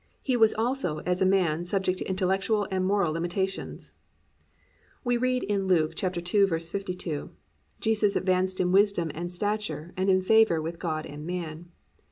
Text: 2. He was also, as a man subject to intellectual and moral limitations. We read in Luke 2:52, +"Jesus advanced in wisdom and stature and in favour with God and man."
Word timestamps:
2. 0.01 0.07
He 0.23 0.35
was 0.35 0.55
also, 0.55 0.97
as 1.05 1.21
a 1.21 1.27
man 1.27 1.63
subject 1.63 1.99
to 1.99 2.09
intellectual 2.09 2.67
and 2.71 2.83
moral 2.83 3.13
limitations. 3.13 3.91
We 5.03 5.15
read 5.15 5.43
in 5.43 5.67
Luke 5.67 5.93
2:52, 5.93 7.29
+"Jesus 7.79 8.15
advanced 8.15 8.59
in 8.59 8.71
wisdom 8.71 9.11
and 9.13 9.31
stature 9.31 9.93
and 9.95 10.09
in 10.09 10.23
favour 10.23 10.59
with 10.59 10.79
God 10.79 11.05
and 11.05 11.27
man." 11.27 11.69